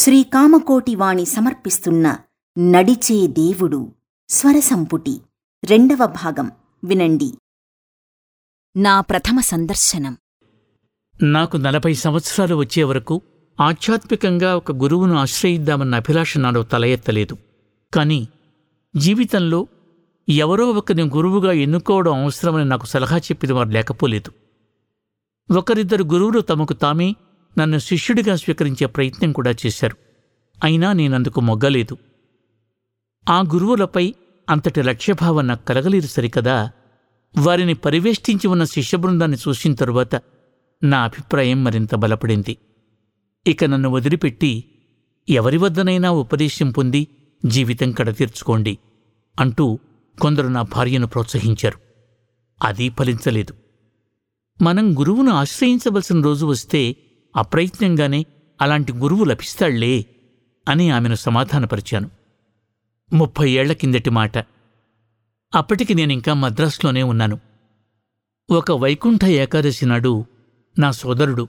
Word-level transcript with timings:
శ్రీకామకోటివాణి 0.00 1.26
సమర్పిస్తున్న 1.26 2.16
నడిచే 2.58 3.26
దేవుడు 3.26 3.92
స్వరసంపుటి 4.28 5.20
రెండవ 5.64 6.06
భాగం. 6.06 6.50
వినండి. 6.84 7.32
నా 8.76 9.00
ప్రథమ 9.00 9.40
సందర్శనం. 9.40 10.16
నాకు 11.22 11.56
నలభై 11.56 11.94
సంవత్సరాలు 11.94 12.54
వచ్చే 12.54 12.82
వరకు 12.82 13.22
ఆధ్యాత్మికంగా 13.60 14.56
ఒక 14.56 14.72
గురువును 14.72 15.14
ఆశ్రయిద్దామన్న 15.14 15.94
అభిలాష 15.94 16.38
నాలో 16.38 16.62
తల 16.62 16.84
ఎత్తలేదు. 16.84 17.36
కానీ 17.94 18.28
జీవితంలో 18.96 19.66
ఎవరో 20.28 20.70
ఒకరిని 20.70 21.02
గురువుగా 21.02 21.52
ఎన్నుకోవడం 21.52 22.14
అవసరమని 22.14 22.64
నాకు 22.64 22.86
సలహా 22.86 23.18
చెప్పిన 23.18 23.52
వారు 23.52 23.68
లేకపోలేదు. 23.68 24.32
ఒకరిద్దరు 25.58 26.04
గురువులు 26.04 26.40
తమకు 26.40 26.72
తామే 26.72 27.16
నన్ను 27.58 27.78
శిష్యుడిగా 27.78 28.36
స్వీకరించే 28.36 28.86
ప్రయత్నం 28.86 29.32
కూడా 29.32 29.50
చేశారు. 29.50 29.96
అయినా 30.64 30.92
నేనందుకు 30.92 31.40
మొగ్గలేదు. 31.40 31.96
ఆ 33.28 33.40
గురువులపై 33.40 34.14
అంతటి 34.50 34.82
లక్ష్యభావం 34.82 35.46
నాకు 35.46 35.64
కలగలేదు 35.64 36.06
సరికదా? 36.06 36.70
వారిని 37.38 37.74
పరివేష్టించి 37.74 38.48
ఉన్న 38.48 38.64
శిష్య 38.64 38.98
బృందాన్ని 38.98 39.38
చూసిన 39.48 39.74
తరువాత 39.74 40.22
నా 40.82 41.02
అభిప్రాయం 41.02 41.64
మరింత 41.64 41.94
బలపడింది. 41.94 42.56
ఇక 43.46 43.64
నన్ను 43.64 43.90
వదిలిపెట్టి 43.90 44.64
ఎవరి 45.28 45.56
వద్దనైనా 45.56 46.10
ఉపదేశం 46.10 46.70
పొంది 46.70 47.08
జీవితం 47.46 47.92
కడతీర్చుకోండి 47.92 48.78
అంటూ 49.40 49.78
కొందరు 50.20 50.48
నా 50.48 50.62
భార్యను 50.62 51.06
ప్రోత్సహించారు. 51.06 51.78
అది 52.62 52.90
ఫలించలేదు. 52.90 53.54
మనం 54.62 54.98
గురువును 54.98 55.30
ఆశ్రయించవలసిన 55.30 56.20
రోజు 56.20 56.46
వస్తే 56.46 56.96
అప్రయత్నంగానే 57.36 58.26
అలాంటి 58.60 58.92
గురువు 58.92 59.24
లభిస్తాళ్ళే 59.24 60.06
అని 60.68 60.90
ఆమెను 60.90 61.14
సమాధానపరిచాను. 61.14 62.10
ముప్పై 63.12 63.50
ఏళ్ళ 63.50 63.72
కిందటి 63.72 64.10
మాట. 64.10 64.38
అప్పటికి 65.54 65.94
నేనింకా 65.94 66.34
మద్రాసులోనే 66.34 67.02
ఉన్నాను. 67.02 67.40
ఒక 68.50 68.72
వైకుంఠ 68.72 69.24
ఏకాదశి 69.24 69.86
నాడు 69.86 70.24
నా 70.78 70.90
సోదరుడు 70.90 71.48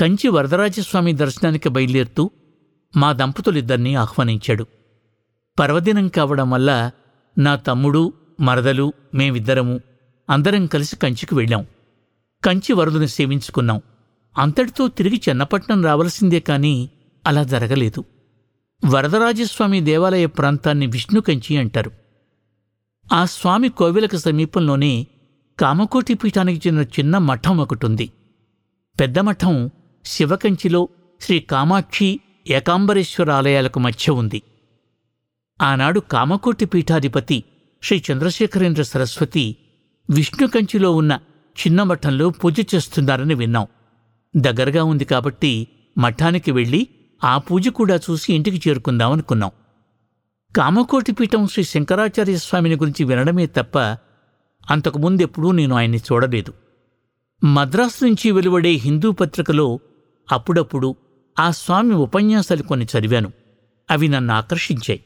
కంచి 0.00 0.28
వరదరాజస్వామి 0.28 1.12
దర్శనానికి 1.12 1.68
బయలుదేరుతూ 1.68 2.30
మా 2.96 3.12
దంపతులిద్దరినీ 3.12 3.94
ఆహ్వానించాడు. 3.94 4.66
పర్వదినం 5.58 6.08
కావడం 6.08 6.50
వల్ల 6.50 6.90
నా 7.38 7.56
తమ్ముడు 7.56 8.12
మరదలు 8.40 8.92
మేమిద్దరము 9.14 9.80
అందరం 10.30 10.66
కలిసి 10.66 10.96
కంచికి 10.96 11.34
వెళ్ళాం. 11.34 11.66
కంచి 12.44 12.72
వరదుని 12.72 13.08
సేవించుకున్నాం. 13.08 13.82
అంతటితో 14.36 14.88
తిరిగి 14.88 15.20
చెన్నపట్నం 15.28 15.84
రావలసిందే 15.84 16.40
కాని 16.40 16.88
అలా 17.26 17.42
జరగలేదు. 17.42 18.04
వరదరాజస్వామి 18.86 19.80
దేవాలయ 19.80 20.26
ప్రాంతాన్ని 20.26 20.86
విష్ణుకంచి 20.86 21.56
అంటారు. 21.56 21.90
ఆ 23.12 23.24
స్వామి 23.24 23.68
కోవిలకు 23.68 24.16
సమీపంలోనే 24.16 25.06
కామకోటి 25.60 26.14
పీఠానికి 26.14 26.68
చెందిన 26.68 26.84
చిన్న 26.84 27.18
మఠం 27.18 27.58
ఒకటుంది. 27.58 28.12
పెద్ద 29.00 29.18
మఠం 29.18 29.70
శివకంచిలో 30.04 30.88
శ్రీ 31.20 31.40
కామాక్షి 31.40 32.20
ఏకాంబరేశ్వర 32.48 33.30
ఆలయాలకు 33.30 33.78
మధ్య 33.78 34.12
ఉంది. 34.12 34.42
ఆనాడు 35.62 36.00
కామకోటి 36.00 36.64
పీఠాధిపతి 36.64 37.44
శ్రీ 37.82 38.02
చంద్రశేఖరేంద్ర 38.12 38.82
సరస్వతి 38.82 39.56
విష్ణుకంచిలో 40.10 40.96
ఉన్న 40.96 41.18
చిన్న 41.66 41.82
మఠంలో 41.82 42.30
పూజ 42.30 42.74
చేస్తున్నారని 42.74 43.34
విన్నాం. 43.34 43.66
దగ్గరగా 44.36 44.84
ఉంది 44.84 45.04
కాబట్టి 45.04 45.68
మఠానికి 45.98 46.50
వెళ్ళి 46.50 46.88
ఆ 47.24 47.38
పూజ 47.38 47.68
కూడా 47.68 47.96
చూసి 47.96 48.34
ఇంటికి 48.34 48.68
చేరుకుందామనుకున్నాం 48.68 49.50
కామకోటి 50.56 51.12
పీఠం 51.12 51.46
శ్రీ 51.46 51.64
శంకరాచార్య 51.64 52.36
స్వామిని 52.36 52.76
గురించి 52.76 53.04
వినడమే 53.04 53.46
తప్ప 53.46 53.78
అంతకుముందెప్పుడూ 54.70 55.52
నేను 55.52 55.76
ఆయన్ని 55.76 55.98
చూడలేదు. 55.98 56.52
మద్రాసు 57.44 58.04
నుంచి 58.04 58.30
వెలువడే 58.30 58.70
హిందూ 58.70 59.12
పత్రికలో 59.12 59.78
అప్పుడప్పుడు 60.32 60.96
ఆ 61.38 61.50
స్వామి 61.50 61.94
ఉపన్యాసాలు 61.94 62.62
కొన్ని 62.62 62.86
చదివాను. 62.86 63.32
అవి 63.90 64.08
నన్ను 64.08 64.34
ఆకర్షించాయి. 64.34 65.04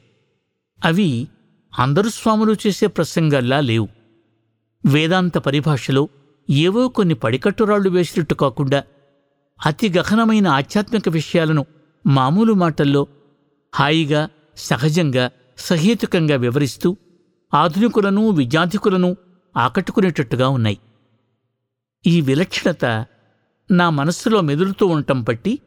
అవి 0.84 1.28
అందరు 1.78 2.08
స్వాములు 2.08 2.56
చేసే 2.66 2.86
ప్రసంగాల్లా 2.86 3.60
లేవు. 3.60 3.88
వేదాంత 4.86 5.38
పరిభాషలో 5.38 6.08
ఏవో 6.50 6.88
కొన్ని 6.88 7.14
పడికట్టురాళ్ళు 7.14 7.90
వేసినట్టు 7.90 8.34
కాకుండా 8.34 8.82
అతి 9.66 9.88
గహనమైన 9.88 10.48
ఆధ్యాత్మిక 10.48 11.08
విషయాలను 11.08 11.66
మామూలు 12.06 12.52
మాటల్లో 12.52 13.06
హాయిగా 13.74 14.28
సహజంగా 14.56 15.30
సహేతుకంగా 15.58 16.36
వివరిస్తూ 16.36 16.96
ఆధునికులను 17.54 18.30
విద్యార్థికులను 18.30 19.16
ఆకట్టుకునేటట్టుగా 19.56 20.48
ఉన్నాయి. 20.48 20.78
ఈ 22.06 22.20
విలక్షణత 22.20 22.84
నా 23.70 23.90
మనస్సులో 23.90 24.40
మెదులుతూ 24.40 24.86
ఉండటం 24.86 25.22
బట్టి 25.22 25.58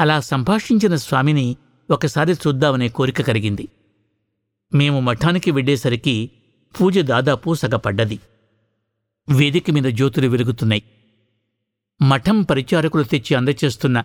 అలా 0.00 0.20
సంభాషించిన 0.20 0.96
స్వామిని 0.96 1.56
ఒకసారి 1.90 2.32
చూద్దామనే 2.32 2.88
కోరిక 2.88 3.22
కలిగింది. 3.22 3.68
మేము 4.74 5.00
మఠానికి 5.00 5.50
వెళ్ళేసరికి 5.50 6.30
పూజ 6.80 6.98
దాదాపు 6.98 7.54
సగపడ్డది. 7.54 8.20
వేదిక 9.28 9.70
మీద 9.70 9.84
జ్యోతులు 9.84 10.28
వెలుగుతున్నాయి. 10.28 10.82
మఠం 12.02 12.42
పరిచారకులు 12.42 13.02
తెచ్చి 13.02 13.36
అందచేస్తున్న 13.36 14.02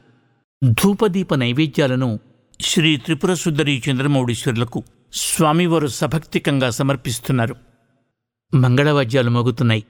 ధూపదీప 0.64 1.34
నైవేద్యాలను 1.36 2.20
శ్రీ 2.62 2.98
త్రిపుర 2.98 3.34
సుందరి 3.34 3.84
చంద్రమౌళీశ్వరులకు 3.92 4.84
స్వామివారు 5.14 5.88
సభక్తికంగా 5.88 6.70
సమర్పిస్తున్నారు. 6.70 7.56
మంగళవాద్యాలు 8.54 9.30
మోగుతున్నాయి. 9.30 9.84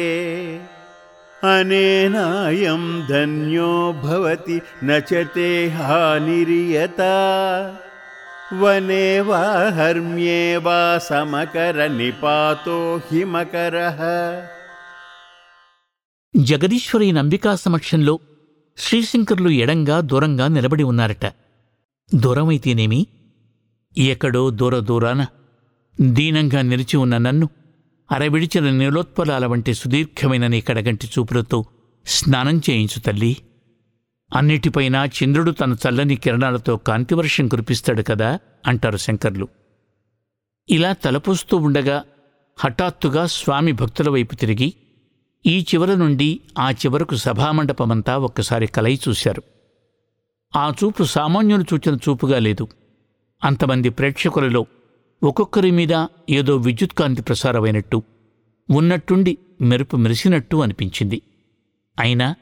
अनेनायं 1.43 3.07
धन्यो 3.09 4.01
भवति 4.03 4.61
न 4.83 4.99
च 4.99 5.27
ते 5.35 5.69
हानिर्यता। 5.69 7.13
वने 8.53 9.21
वा 9.21 9.71
हर्म्ये 9.77 10.57
वा 10.57 10.97
समकरनिपातो 10.97 13.01
हिमकरः 13.11 13.99
జగదీశ్వరి 16.37 17.11
నంబికా 17.11 17.55
సమక్షంలో 17.55 18.19
శ్రీశంకరులు 18.77 19.49
ఎడంగా 19.49 19.99
దూరంగా 19.99 20.47
నిలబడి 20.47 20.83
ఉన్నారట. 20.83 21.25
దూరమైతేనేమి? 22.15 23.07
ఎక్కడో 23.97 24.49
దూర 24.49 24.79
దూరాన 24.79 25.25
దీనంగా 26.01 26.61
నిలిచి 26.61 26.97
ఉన్న 26.97 27.17
నన్ను 27.17 27.49
అరవిడిచిన 28.11 28.69
నీలోత్పలాల 28.69 29.45
వంటి 29.45 29.73
సుదీర్ఘమైన 29.73 30.47
నీ 30.47 30.61
కడగంటి 30.61 31.07
చూపులతో 31.07 31.65
స్నానం 32.05 32.61
చేయించు 32.69 32.99
తల్లి. 32.99 33.37
అన్నిటిపైన 34.35 35.09
చంద్రుడు 35.23 35.51
తన 35.51 35.71
చల్లని 35.71 36.15
కిరణాలతో 36.15 36.77
కాంతివర్షం 36.77 37.47
కురిపిస్తాడు 37.47 38.01
కదా 38.01 38.39
అంటారు 38.67 38.97
శంకర్లు. 38.97 39.47
ఇలా 40.69 40.93
తలపోస్తూ 40.93 41.57
ఉండగా 41.57 42.03
హఠాత్తుగా 42.57 43.25
స్వామి 43.25 43.71
భక్తుల 43.71 44.09
వైపు 44.09 44.35
తిరిగి 44.35 44.73
ఈ 45.45 45.61
చివర 45.61 45.95
నుండి 45.95 46.39
ఆ 46.59 46.71
చివరకు 46.71 47.15
సభామండపమంతా 47.15 48.17
ఒక్కసారి 48.17 48.67
కలయి 48.67 48.99
చూశారు. 49.09 49.43
ఆ 50.55 50.73
చూపు 50.83 51.03
సామాన్యులు 51.03 51.63
చూచిన 51.73 51.95
చూపుగా 51.95 52.39
లేదు. 52.39 52.67
అంతమంది 53.43 53.89
ప్రేక్షకులలో 53.89 54.65
ఒక్కొక్కరి 55.23 55.71
మీద 55.71 56.05
ఏదో 56.29 56.55
విద్యుత్కాంతి 56.55 57.21
ప్రసారమైనట్టు 57.21 58.03
ఉన్నట్టుండి 58.69 59.37
మెరుపు 59.61 59.97
మెరిసినట్టు 59.97 60.57
అనిపించింది. 60.57 61.21
అయినా 61.99 62.35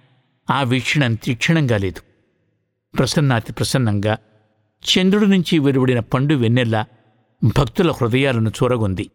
ఆ 0.49 0.63
వీక్షణ 0.63 1.13
తీక్షణంగా 1.13 1.77
లేదు. 1.77 2.01
ప్రసన్నాతి 2.97 3.53
ప్రసన్నంగా 3.53 4.17
చంద్రుడి 4.85 5.27
నుంచి 5.27 5.59
వెలువడిన 5.59 5.99
పండు 5.99 6.35
వెన్నెల్ల 6.35 6.85
భక్తుల 7.43 7.91
హృదయాలను 7.91 8.49
చూరగొంది. 8.49 9.09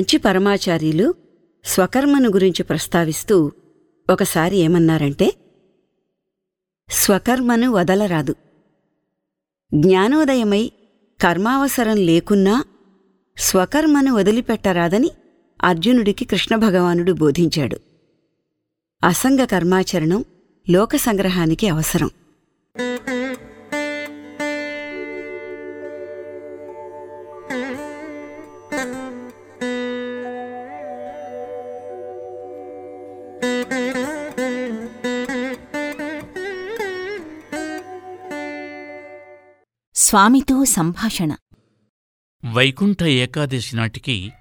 కంచి 0.00 0.18
పరమాచార్యులు 0.18 1.14
స్వకర్మను 1.64 2.28
గురించి 2.28 2.62
ప్రస్తావిస్తూ 2.62 3.52
ఒకసారి 4.10 4.56
ఏమన్నారంటే 4.56 5.34
స్వకర్మను 6.90 7.70
వదలరాదు. 7.70 8.34
జ్ఞానోదయమై 9.74 10.72
కర్మావసరం 11.22 11.96
లేకున్నా 11.96 12.64
స్వకర్మను 13.38 14.14
వదిలిపెట్టరాదని 14.14 15.10
అర్జునుడికి 15.64 16.24
కృష్ణ 16.24 16.56
భగవానుడు 16.56 17.12
బోధించాడు. 17.12 17.76
అసంగ 19.04 19.44
కర్మాచరణం 19.44 20.24
లోక 20.70 20.96
సంగ్రహానికి 20.96 21.68
అవసరం. 21.68 22.10
స్వామితో 40.10 40.64
సంభాషణ. 40.64 41.36
వైకుంఠ 42.52 43.02
ఏకాదశి 43.02 43.76
నాటికి 43.76 44.32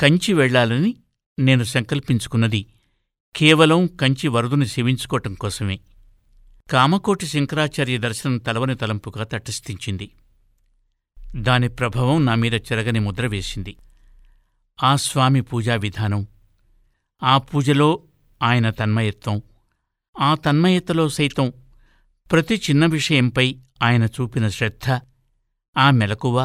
కంచి 0.00 0.32
వెళ్ళాలని 0.32 0.96
నేను 1.38 1.64
సంకల్పించుకున్నది 1.64 2.66
కేవలం 3.36 3.86
కంచి 3.86 4.28
వరదుని 4.28 4.66
సేవించుకోవటం 4.66 5.34
కోసమే. 5.34 5.80
కామకోటి 6.70 7.26
శంకరాచార్య 7.26 7.98
దర్శనం 7.98 8.38
తలవని 8.38 8.74
తలంపుగా 8.74 9.24
తటస్థించింది. 9.24 10.10
దాని 11.36 11.68
ప్రభావం 11.68 12.24
నా 12.24 12.34
మీద 12.34 12.54
చెరగని 12.54 12.98
ముద్ర 12.98 13.26
వేసింది. 13.26 13.76
ఆ 14.82 14.96
స్వామి 14.96 15.42
పూజా 15.42 15.74
విధానం 15.74 16.26
ఆ 17.22 17.38
పూజలో 17.38 18.02
ఆయన 18.42 18.70
తన్మయత్వం 18.70 19.42
ఆ 20.20 20.34
తన్మయతలో 20.34 21.08
సైతం 21.08 21.52
ప్రతి 22.30 22.56
చిన్న 22.64 22.84
విషయంపై 22.88 23.46
ఆయన 23.82 24.04
చూపిన 24.14 24.46
శ్రద్ధ 24.48 24.86
ఆ 25.76 25.86
మెలకువ 25.90 26.36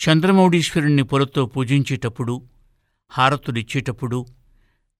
చంద్రమౌడీశ్వరుణ్ణి 0.00 1.04
పొలతో 1.04 1.42
పూజించేటప్పుడు 1.46 2.34
హారతులిచ్చేటప్పుడు 3.12 4.18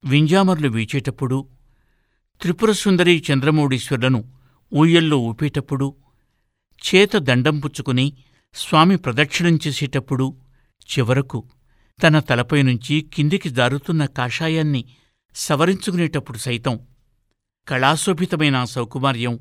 వింజామర్లు 0.05 0.69
వీచేటప్పుడు 0.69 1.38
త్రిపురసుందరి 2.41 3.14
చంద్రమౌడీశ్వరులను 3.29 4.20
ఊయల్లో 4.73 5.19
ఊపేటప్పుడు 5.23 5.87
చేత 6.82 7.17
దండం 7.23 7.56
పుచ్చుకుని 7.61 8.06
స్వామి 8.56 8.97
ప్రదక్షిణం 8.99 9.55
చేసేటప్పుడు 9.64 10.26
చివరకు 10.88 11.38
తన 11.99 12.19
తలపై 12.29 12.61
నుంచి 12.62 12.94
కిందికి 13.14 13.49
జారుతున్న 13.52 14.05
కాషాయాన్ని 14.17 14.82
సవరించుకునేటప్పుడు 15.37 16.38
సైతం 16.38 16.75
కళాశోభితమైన 17.67 18.64
సౌకుమార్యం 18.73 19.35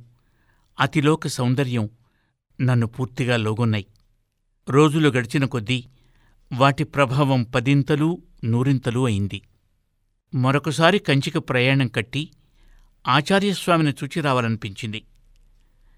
అతిలోక 0.79 1.27
సౌందర్యం 1.27 1.89
నన్ను 2.61 2.87
పూర్తిగా 2.87 3.37
లోగొన్నాయి. 3.37 3.85
రోజులు 4.69 5.09
గడిచిన 5.09 5.45
కొద్దీ 5.45 5.85
వాటి 6.53 6.83
ప్రభావం 6.83 7.43
పదింతలు 7.43 8.21
నూరింతలు 8.43 9.05
అయింది. 9.05 9.41
మరొకసారి 10.35 10.99
కంచికి 10.99 11.39
ప్రయాణం 11.39 11.87
కట్టి 11.87 12.29
ఆచార్యస్వామిని 13.07 13.91
చూచి 13.91 14.21
రావాలనిపించింది. 14.21 15.03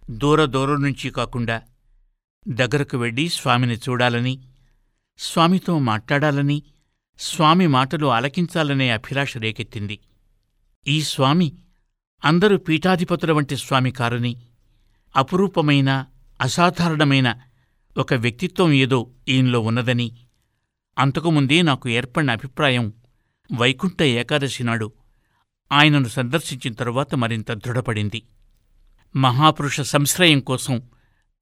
దూర 0.10 0.46
దూరం 0.46 0.82
నుంచి 0.82 1.10
కాకుండా 1.10 1.62
దగ్గరకు 2.48 2.98
వెళ్ళి 2.98 3.30
స్వామిని 3.30 3.76
చూడాలని 3.76 4.40
స్వామితో 5.18 5.80
మాట్లాడాలని 5.80 6.64
స్వామి 7.20 7.68
మాటలు 7.68 8.08
ఆలకించాలనే 8.08 8.90
అభిలాష 8.90 9.38
రేకెత్తింది. 9.38 10.00
ఈ 10.88 11.02
స్వామి 11.02 11.54
అందరూ 12.26 12.58
పీఠాధిపతుల 12.58 13.32
వంటి 13.32 13.58
స్వామి 13.58 13.92
కారని 13.92 14.42
అపురూపమైన 15.16 16.06
అసాధారణమైన 16.42 17.36
ఒక 17.98 18.14
వ్యక్తిత్వం 18.14 18.72
ఏదో 18.72 19.10
ఈయనలో 19.28 19.60
ఉన్నదని. 19.60 20.12
అంతకుముందే 20.98 21.62
నాకు 21.62 21.90
ఏర్పడిన 21.90 22.32
అభిప్రాయం 22.32 22.94
వైకుంఠ 23.58 24.04
ఏకాదశి 24.04 24.64
నాడు 24.64 24.94
ఆయనను 25.72 26.08
సందర్శించిన 26.08 26.74
తరువాత 26.74 27.16
మరింత 27.16 27.52
దృఢపడింది. 27.52 28.24
మహాపురుష 29.16 29.82
సంశ్రయం 29.82 30.40
కోసం 30.40 30.82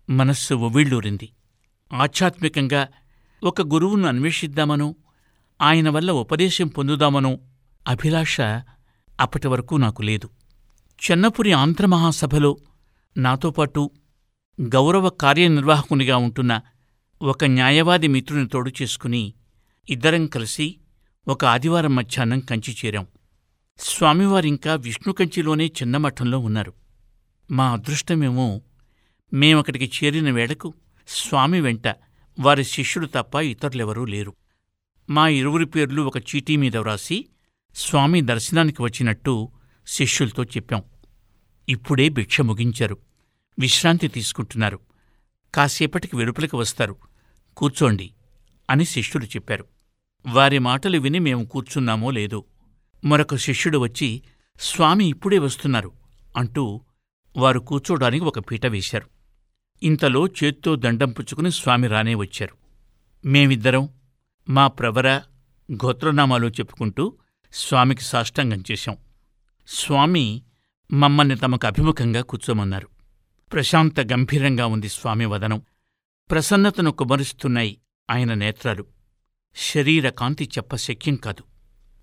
మనస్సు 0.09 0.53
ఒవిళ్ళూరింది. 0.53 1.29
ఆధ్యాత్మికంగా 1.93 2.87
ఒక 3.43 3.61
గురువును 3.61 4.07
అన్వేషిద్దామనో 4.07 4.95
ఆయన 5.61 5.89
వల్ల 5.89 6.11
ఉపదేశం 6.11 6.67
పొందుదామనో 6.67 7.39
అభిలాష 7.87 8.41
అప్పటి 9.19 9.47
వరకు 9.47 9.75
నాకు 9.75 10.01
లేదు. 10.01 10.29
చెన్నపురి 11.11 11.51
ఆంధ్రమహాసభలో 11.51 12.57
నాతో 13.17 13.51
పాటు 13.51 13.91
గౌరవ 14.61 15.09
కార్యనిర్వాహకునిగా 15.09 16.17
ఉంటున్న 16.17 16.61
ఒక 17.21 17.45
న్యాయవాది 17.45 18.07
మిత్రుని 18.07 18.47
తోడు 18.47 18.71
చేసుకుని 18.81 19.33
ఇద్దరం 19.89 20.27
కలిసి 20.27 20.75
ఒక 21.27 21.45
ఆదివారం 21.45 21.95
మధ్యాహ్నం 21.95 22.39
కంచి 22.39 22.75
చేరాం. 22.85 23.07
స్వామివారింకా 23.79 24.75
విష్ణు 24.75 25.13
కంచిలోనే 25.13 25.67
చిన్న 25.67 25.97
మఠంలో 25.97 26.39
ఉన్నారు. 26.39 26.73
మా 27.51 27.71
అదృష్టమేమో 27.71 28.61
మేమక్కడికి 29.33 29.91
చేరిన 30.03 30.31
వేళకు 30.31 30.73
స్వామి 31.07 31.61
వెంట 31.61 31.87
వారి 32.39 32.63
శిష్యుడు 32.63 33.07
తప్ప 33.07 33.35
ఇతరులెవరూ 33.35 34.05
లేరు. 34.05 34.33
మా 35.09 35.27
ఇరువురి 35.27 35.65
పేర్లు 35.65 36.01
ఒక 36.01 36.17
చీటీ 36.17 36.55
మీద 36.55 36.77
వ్రాసి 36.77 37.25
స్వామి 37.75 38.21
దర్శనానికి 38.21 38.81
వచ్చినట్టు 38.81 39.51
శిష్యులతో 39.87 40.43
చెప్పాం. 40.43 40.83
ఇప్పుడే 41.69 42.09
భిక్ష 42.09 42.41
ముగించారు. 42.41 42.97
విశ్రాంతి 43.59 44.07
తీసుకుంటున్నారు. 44.07 44.79
కాసేపటికి 45.55 46.15
వెలుపలికి 46.15 46.55
వస్తారు. 46.55 46.95
కూర్చోండి 47.57 48.11
అని 48.69 48.85
శిష్యుడు 48.85 49.25
చెప్పారు. 49.25 49.65
వారి 50.27 50.59
మాటలు 50.59 50.99
విని 50.99 51.19
మేము 51.19 51.45
కూర్చున్నామో 51.45 52.11
లేదో. 52.11 52.45
మరొక 53.05 53.35
శిష్యుడు 53.35 53.77
వచ్చి 53.77 54.21
స్వామి 54.59 55.05
ఇప్పుడే 55.05 55.39
వస్తున్నారు 55.39 55.91
అంటూ 56.37 56.81
వారు 57.37 57.59
కూర్చోడానికి 57.59 58.25
ఒక 58.25 58.39
పీట 58.39 58.65
వేశారు. 58.65 59.09
ఇంతలో 59.83 60.27
చేత్తో 60.27 60.75
దండం 60.75 61.09
పుచ్చుకుని 61.09 61.51
స్వామి 61.51 61.87
రానే 61.87 62.15
వచ్చారు. 62.15 62.57
మేమిద్దరం 63.27 63.89
మా 64.49 64.67
ప్రవర 64.67 65.21
గోత్రనామాలు 65.71 66.47
చెప్పుకుంటూ 66.47 67.13
స్వామికి 67.53 68.01
సాష్టాంగం 68.01 68.63
చేశాం. 68.71 68.97
స్వామి 69.67 70.43
మమ్మల్ని 70.93 71.35
తమకు 71.35 71.67
అభిముఖంగా 71.67 72.21
కూర్చోమన్నారు. 72.21 72.87
ప్రశాంత 73.53 73.99
గంభీరంగా 73.99 74.65
ఉంది 74.65 74.89
స్వామి 74.89 75.25
వదనం. 75.25 75.61
ప్రసన్నతను 76.31 76.91
కుమరుస్తున్నాయి 76.91 77.77
ఆయన 78.09 78.33
నేత్రాలు. 78.33 78.85
శరీర 79.55 80.09
కాంతి 80.09 80.49
చెప్పశక్యం 80.57 81.15
కాదు. 81.15 81.43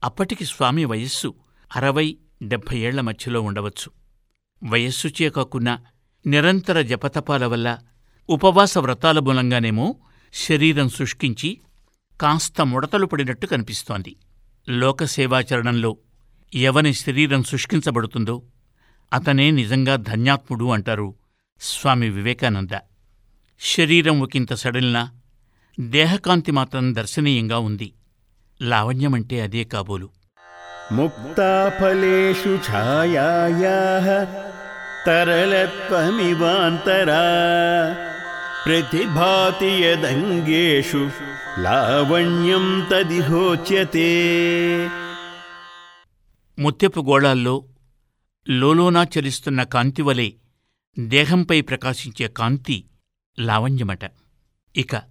అప్పటికి 0.04 0.44
స్వామి 0.44 0.84
వయస్సు 0.84 1.34
అరవై 1.76 2.18
డెబ్భై 2.42 2.78
ఏళ్ళ 2.78 3.00
మధ్యలో 3.00 3.42
ఉండవచ్చు. 3.42 3.90
వయస్సుచే 4.64 5.30
కాకున్నా 5.30 5.84
నిరంతర 6.26 6.82
జపతపాల 6.82 7.46
వల్ల 7.46 7.78
ఉపవాస 8.28 8.78
వ్రతాల 8.78 9.18
మూలంగానేమో 9.18 9.96
శరీరం 10.34 10.88
శుష్కించి 10.88 11.60
కాస్త 12.20 12.60
ముడతలు 12.60 13.06
పడినట్టు 13.06 13.46
కనిపిస్తోంది. 13.46 14.16
లోకసేవాచరణంలో 14.68 15.96
ఎవని 16.54 16.94
శరీరం 16.94 17.42
శుష్కించబడుతుందో 17.42 18.42
అతనే 19.12 19.50
నిజంగా 19.50 19.96
ధన్యాత్ముడు 19.96 20.64
అంటారు 20.64 21.14
స్వామి 21.60 22.08
వివేకానంద. 22.08 22.78
శరీరం 23.60 24.20
ఒకంత 24.20 24.54
సడలినా 24.54 25.10
దేహకాంతి 25.80 26.52
మాత్రం 26.52 26.94
దర్శనీయంగా 26.94 27.58
ఉంది. 27.58 27.92
లావణ్యమంటే 28.62 29.40
అదే 29.40 29.64
కాబోలు. 29.64 30.10
ముక్తాఫలేషు 30.92 32.58
ఛాయాయా 32.72 34.24
తరళత్వమివాంతరా. 35.06 35.86
ప్రతిభాతి 38.66 39.66
యదంగేషు 39.66 41.10
లావణ్యం 41.58 42.88
తదిహోచ్యతే. 42.92 44.08
ముత్యపు 46.58 47.00
గోళాల్లో 47.00 47.64
లోలోనా 48.48 49.06
చలిస్తున్న 49.18 49.62
కాంతివలే 49.62 50.34
దేహంపై 50.98 51.60
ప్రకాశించే 51.60 52.28
కాంతి 52.28 52.84
లావణ్యమట. 53.38 53.98
ఇక 54.76 55.02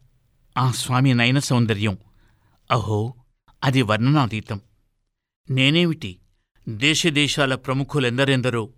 ఆ 0.58 0.72
స్వామి 0.72 1.14
నయన 1.14 1.40
సౌందర్యం 1.40 1.98
అహో 2.72 3.14
అది 3.64 3.82
వర్ణనాతీతం. 3.82 4.62
నేనేమిటి? 5.50 6.20
దేశదేశాల 6.70 7.56
ప్రముఖులెందరెందరో 7.56 8.70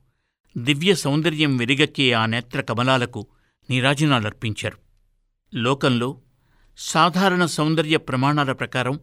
దివ్య 0.58 0.96
సౌందర్యం 0.96 1.58
వెలిగక్కే 1.58 2.14
ఆ 2.14 2.26
నేత్ర 2.26 2.62
కమలాలకు 2.62 3.28
నీరాజనాలర్పించారు. 3.70 4.78
లోకంలో 5.56 6.22
సాధారణ 6.78 7.46
సౌందర్య 7.46 7.98
ప్రమాణాల 7.98 8.52
ప్రకారం 8.52 9.00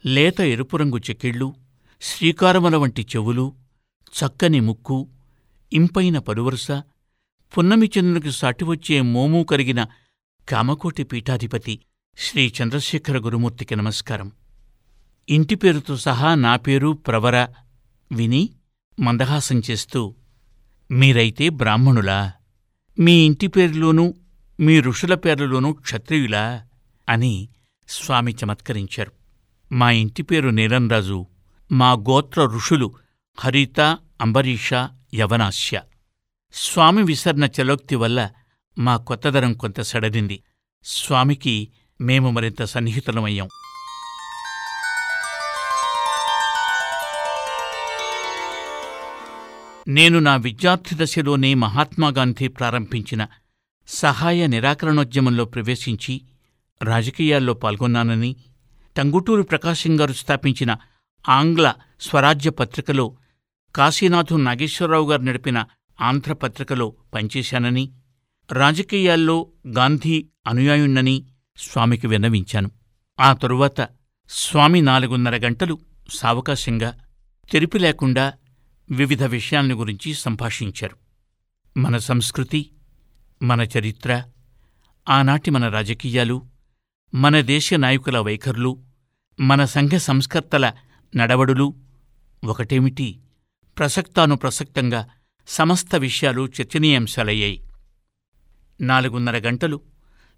లేత 0.06 0.40
ఎరుపు 0.40 0.76
రంగు 0.76 0.98
చెక్కిళ్ళు 0.98 1.54
శ్రీకారముల 2.02 2.76
వంటి 2.76 3.02
చెవులు 3.02 3.52
చక్కని 4.12 4.60
ముక్కు 4.60 5.08
ఇంపైన 5.72 6.18
పలువరుస 6.18 6.72
పున్నమి 7.52 7.86
చంద్రునికి 7.86 8.32
సాటివచ్చే 8.32 9.00
మోము 9.00 9.44
కరిగిన 9.44 9.86
కామకోటి 10.48 11.04
పీఠాధిపతి 11.04 11.78
శ్రీ 12.18 12.52
చంద్రశేఖర 12.62 13.18
గురుమూర్తికి 13.18 13.76
నమస్కారం. 13.76 14.32
ఇంటి 15.28 15.54
పేరుతో 15.54 15.96
సహా 15.96 16.34
నా 16.34 16.56
పేరు 16.56 16.92
ప్రవర 17.06 17.48
విని 18.12 18.50
మందహాసం 19.00 19.62
చేస్తూ 19.70 20.14
మీరైతే 20.92 21.49
బ్రాహ్మణులా? 21.49 22.32
మీ 22.99 23.12
ఇంటి 23.12 23.46
పేరులోనూ 23.46 24.14
మీ 24.61 24.80
ఋషుల 24.80 25.14
పేర్లలోనూ 25.14 25.72
క్షత్రియులా? 25.72 26.66
అని 27.08 27.49
స్వామి 27.88 28.37
చమత్కరించారు. 28.44 29.12
మా 29.75 29.90
ఇంటి 29.90 30.22
పేరు 30.22 30.49
నీలంరాజు 30.49 31.26
మా 31.72 31.92
గోత్ర 31.92 32.44
ఋషులు 32.44 32.92
హరిత 33.38 33.80
అంబరీష 34.20 34.75
యవనాశ్య. 35.14 35.82
స్వామి 36.52 37.02
విసర్ణ 37.02 37.49
చలోక్తి 37.62 37.94
వల్ల 37.94 38.30
మా 38.78 38.96
కొత్తదనం 38.96 39.54
కొంత 39.54 39.80
సడదింది 39.80 40.42
స్వామికి 40.84 41.68
మేము 42.00 42.30
మరింత 42.30 42.62
సన్నిహితులమయ్యాం. 42.62 43.49
నేను 49.88 50.18
నా 50.18 50.36
విద్యార్థి 50.36 50.94
దశలోనే 50.94 51.54
మహాత్మాగాంధీ 51.54 52.48
ప్రారంభించిన 52.48 53.26
సహాయ 53.86 54.46
నిరాకరణోద్యమంలో 54.46 55.44
ప్రవేశించి 55.44 56.20
రాజకీయాల్లో 56.82 57.54
పాల్గొన్నానని 57.54 58.36
టంగుటూరు 58.96 59.42
ప్రకాశం 59.42 60.00
గారు 60.00 60.12
స్థాపించిన 60.12 60.76
ఆంగ్ల 61.28 61.74
స్వరాజ్య 62.00 62.50
పత్రికలో 62.50 63.16
కాశీనాథు 63.74 64.34
నాగేశ్వరరావు 64.34 65.10
గారు 65.10 65.22
నడిపిన 65.22 65.64
ఆంధ్రపత్రికలో 66.00 66.96
పనిచేశానని 67.14 67.92
రాజకీయాల్లో 68.52 69.46
గాంధీ 69.68 70.26
అనుయాయుణ్ణని 70.46 71.26
స్వామికి 71.58 72.06
విన్నవించాను. 72.06 72.70
ఆ 73.20 73.32
తరువాత 73.32 73.88
స్వామి 74.28 74.80
నాలుగున్నర 74.80 75.36
గంటలు 75.36 75.78
సావకాశంగా 76.12 76.98
తెరిపి 77.52 77.78
లేకుండా 77.78 78.32
వివిధ 78.92 79.22
విషయాల్ని 79.22 79.75
గురించి 79.75 80.14
సంభాషించారు. 80.14 80.96
మన 81.76 81.99
సంస్కృతి 81.99 82.70
మన 83.42 83.61
చరిత్ర 83.61 84.25
ఆనాటి 85.08 85.50
మన 85.50 85.68
రాజకీయాలు 85.68 86.46
మన 87.14 87.40
దేశ 87.40 87.75
నాయకుల 87.75 88.18
వైఖరులు 88.18 88.82
మన 89.40 89.64
సంఘ 89.64 89.90
సంస్కర్తల 89.90 90.72
నడవడులు 91.16 91.75
ఒకటేమిటి? 92.44 93.20
ప్రసక్తానుప్రసక్తంగా 93.78 95.08
సమస్త 95.49 95.96
విషయాలు 95.96 96.49
చర్చనీయాంశాలయ్యాయి. 96.61 97.68
నాలుగున్నర 98.80 99.37
గంటలు 99.37 99.80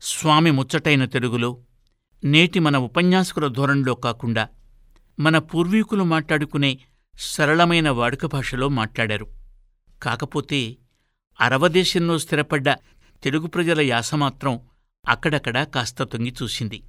స్వామి 0.02 0.50
ముచ్చటైన 0.50 1.04
తెలుగులో 1.04 1.58
నేటి 2.24 2.58
మన 2.58 2.76
ఉపన్యాసకుల 2.76 3.46
ధోరణిలో 3.46 3.94
కాకుండా 3.94 4.48
మన 5.20 5.38
పూర్వీకులు 5.38 6.04
మాట్లాడుకునే 6.04 6.78
సరళమైన 7.18 7.90
వాడుక 7.90 8.26
భాషలో 8.26 8.68
మాట్లాడారు. 8.68 9.26
కాకపోతే 10.02 10.76
అరవదేశంలో 11.40 12.18
స్థిరపడ్డ 12.18 12.70
తెలుగు 13.22 13.46
ప్రజల 13.46 13.80
యాస 13.80 14.14
మాత్రం 14.14 14.60
అక్కడక్కడా 15.08 15.64
కాస్త 15.64 16.02
తొంగి 16.02 16.34
చూసింది. 16.42 16.82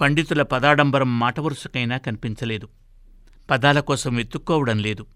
పండితుల 0.00 0.42
పదాడంబరం 0.42 1.18
మాటవరుసకైనా 1.18 1.96
కనిపించలేదు. 1.96 2.68
పదాల 3.50 3.80
కోసం 3.80 4.14
వెతుక్కోవడం 4.14 4.78
లేదు. 4.78 5.06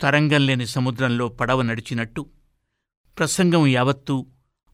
తరంగం 0.00 0.46
లేని 0.46 0.66
సముద్రంలో 0.66 1.28
పడవ 1.28 1.62
నడిచినట్టు 1.62 2.26
ప్రసంగం 3.18 3.66
యావత్తూ 3.66 4.26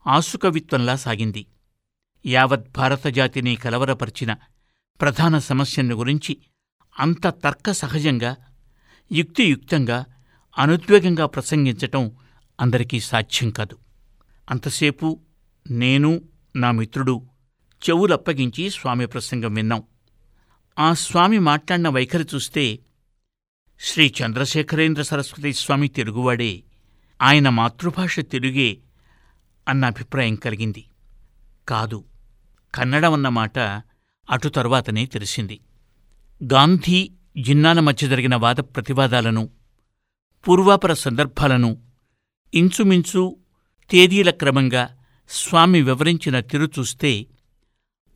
ఆసుకవిత్వంలా 0.07 0.95
సాగింది. 0.95 1.45
యావత్ 2.25 2.71
భారతజాతిని 2.77 3.55
కలవరపరిచిన 3.55 4.35
ప్రధాన 5.01 5.39
సమస్యను 5.39 5.95
గురించి 5.95 6.37
అంత 6.99 7.27
తర్క 7.27 7.71
సహజంగా 7.71 8.35
యుక్తియుక్తంగా 9.11 10.05
అనుద్వేగంగా 10.57 11.25
ప్రసంగించటం 11.25 12.11
అందరికీ 12.59 12.99
సాధ్యం 12.99 13.49
కాదు. 13.49 13.77
అంతసేపు 14.49 15.19
నేను 15.69 16.21
నా 16.55 16.71
మిత్రుడు 16.71 17.27
చెవులప్పగించి 17.89 18.69
స్వామి 18.69 19.07
ప్రసంగం 19.07 19.53
విన్నాం. 19.53 19.83
ఆ 20.79 20.93
స్వామి 20.93 21.39
మాట్లాడిన 21.39 21.89
వైఖరి 21.89 22.25
చూస్తే 22.35 22.79
శ్రీ 23.79 24.13
చంద్రశేఖరేంద్ర 24.21 25.01
సరస్వతి 25.01 25.53
స్వామి 25.53 25.87
తెలుగువాడే 25.87 26.63
ఆయన 27.21 27.49
మాతృభాష 27.49 28.19
తెలుగే 28.19 28.77
అన్న 29.67 29.85
అభిప్రాయం 29.85 30.35
కలిగింది. 30.35 30.85
కాదు 31.67 32.03
కన్నడం 32.75 33.13
అన్నమాట 33.13 33.59
అటు 34.29 34.49
తర్వాతనే 34.49 35.05
తెలిసింది. 35.05 35.59
గాంధీ 36.43 37.11
జిన్నాన 37.37 37.79
మధ్య 37.79 38.07
జరిగిన 38.07 38.35
వాద 38.35 38.55
ప్రతివాదాలను 38.55 39.49
పూర్వాపర 40.47 40.93
సందర్భాలను 40.93 41.77
ఇంచుమించు 42.53 43.37
తేదీల 43.89 44.29
క్రమంగా 44.29 44.97
స్వామి 45.29 45.81
వివరించిన 45.81 46.39
తిరు 46.39 46.65
చూస్తే 46.79 47.25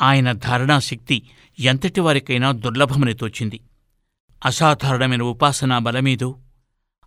ఆయన 0.02 0.32
ధారణాశక్తి 0.32 1.30
ఎంతటి 1.60 2.02
వారికైనా 2.02 2.52
దుర్లభమని 2.52 3.14
తోచింది. 3.14 3.62
అసాధారణమైన 4.46 5.24
ఉపాసనా 5.24 5.80
బలమేదో 5.80 6.40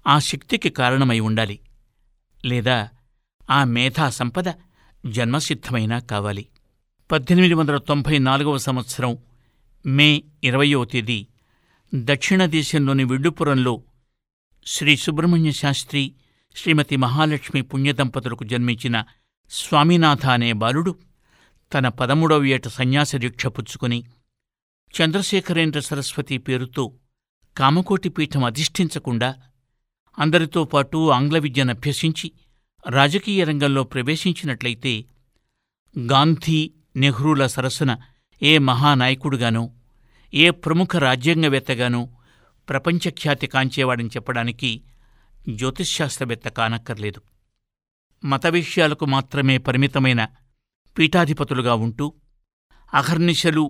ఆ 0.06 0.18
శక్తికి 0.18 0.71
కారణమై 0.71 1.21
ఉండాలి. 1.21 1.59
లేదా 2.44 2.88
ఆ 3.50 3.64
మేధా 3.64 4.11
సంపద 4.11 4.44
జన్మసిద్ధమైనా 5.06 5.99
కావాలి. 5.99 6.47
పద్దెనిమిది 7.12 7.54
వందల 7.54 7.78
తొంభై 7.78 8.18
నాలుగవ 8.18 8.59
సంవత్సరం 8.59 9.18
మే 9.87 10.23
ఇరవయో 10.44 10.85
తేదీ 10.85 11.26
దక్షిణ 11.94 12.44
దేశంలోని 12.52 13.04
విడ్డుపురంలో 13.04 13.74
శ్రీ 14.66 14.96
సుబ్రహ్మణ్య 14.96 15.52
శాస్త్రి 15.52 16.02
శ్రీమతి 16.56 16.96
మహాలక్ష్మి 16.96 17.62
పుణ్యదంపతులకు 17.62 18.44
జన్మించిన 18.44 18.96
స్వామినాథ 19.50 20.26
అనే 20.26 20.52
బాలుడు 20.52 20.92
తన 21.72 21.88
పదమూడవ 21.98 22.44
ఏట 22.46 22.68
సన్యాస 22.68 23.16
దీక్ష 23.16 23.46
పుచ్చుకుని 23.46 23.98
చంద్రశేఖరేంద్ర 24.94 25.80
సరస్వతి 25.80 26.38
పేరుతో 26.38 26.84
కామకోటి 27.56 28.08
పీఠం 28.08 28.44
అధిష్ఠించకుండా 28.44 29.30
అందరితో 30.18 30.64
పాటు 30.64 30.98
ఆంగ్ల 31.10 31.38
విద్యను 31.38 31.70
అభ్యసించి 31.70 32.28
రాజకీయ 32.84 33.44
రంగంలో 33.44 33.82
ప్రవేశించినట్లయితే 33.84 34.92
గాంధీ 35.96 36.60
నెహ్రూల 36.96 37.46
సరసన 37.46 37.92
ఏ 38.42 38.58
మహానాయకుడుగానో 38.68 39.64
ఏ 40.34 40.50
ప్రముఖ 40.50 40.96
రాజ్యాంగవేత్తగానూ 40.96 42.08
ప్రపంచఖ్యాతి 42.68 43.46
కాంచేవాడని 43.46 44.08
చెప్పడానికి 44.08 44.70
జ్యోతిష్శాస్త్రవేత్త 45.48 46.48
కానక్కర్లేదు. 46.48 47.20
మత 48.24 48.46
విషయాలకు 48.46 49.04
మాత్రమే 49.04 49.58
పరిమితమైన 49.58 50.28
పీఠాధిపతులుగా 50.96 51.74
ఉంటూ 51.74 52.06
అహర్నిశలు 52.94 53.64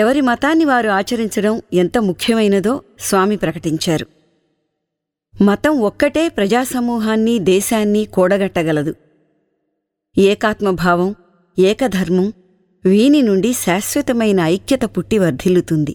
ఎవరి 0.00 0.20
మతాన్ని 0.20 0.64
వారు 0.64 0.88
ఆచరించడం 0.88 1.54
ఎంత 1.72 1.98
ముఖ్యమైనదో 1.98 2.72
స్వామి 3.00 3.36
ప్రకటించారు. 3.36 4.06
మతం 5.42 5.80
ఒక్కటే 5.80 6.28
ప్రజాసమూహాన్ని 6.28 7.38
దేశాన్ని 7.38 8.04
కూడగట్టగలదు. 8.04 8.94
ఏకాత్మభావం 10.18 11.14
ఏకధర్మం 11.58 12.32
వీని 12.84 13.22
నుండి 13.22 13.52
శాశ్వతమైన 13.52 14.40
ఐక్యత 14.40 14.84
పుట్టి 14.84 15.18
వర్ధిల్లుతుంది. 15.18 15.94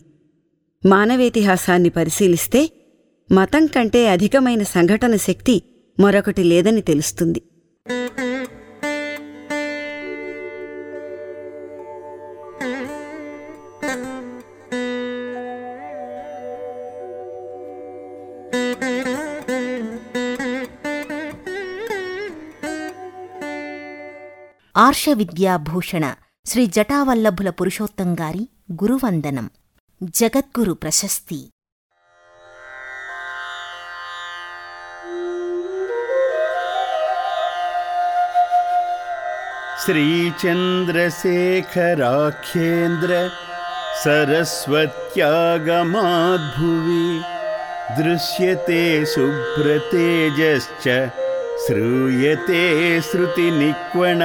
మానవేతిహాసాన్ని 0.85 1.89
పరిశీలిస్తే 1.89 2.61
మతం 3.31 3.65
కంటే 3.65 4.07
అధికమైన 4.07 4.63
సంఘటన 4.63 5.15
శక్తి 5.15 5.55
మరొకటి 5.99 6.43
లేదని 6.43 6.81
తెలుస్తుంది. 6.81 7.41
ఆర్ష 24.94 25.04
విద్యాభూషణ 25.16 26.04
శ్రీ 26.46 26.62
జటావల్లభుల 26.66 27.50
పురుషోత్తంగారి 27.50 28.44
గురువందనం 28.72 29.46
జగద్గురు 30.14 30.74
ప్రశస్తి 30.74 31.40
శ్రీచంద్రశేఖరాఖ్యేంద్ర 41.80 43.12
సరస్వత్యాగమాద్భువి 44.02 44.94
దృశ్యతే 47.98 48.82
శుభ్రతేజశ్చ 49.12 50.84
శ్రూయతే 51.63 53.01
శృతి 53.01 53.51
నిక్వణ. 53.51 54.19